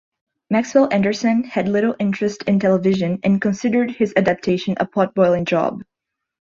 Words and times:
Maxwell 0.49 0.89
Anderson 0.91 1.43
had 1.43 1.67
little 1.67 1.95
interest 1.99 2.41
in 2.47 2.59
television, 2.59 3.19
and 3.23 3.39
considered 3.39 3.91
his 3.91 4.11
adaptation 4.17 4.73
a 4.79 4.87
"potboiling 4.87 5.45
job". 5.45 5.83